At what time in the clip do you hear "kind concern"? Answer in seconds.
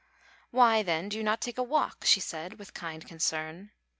2.73-3.69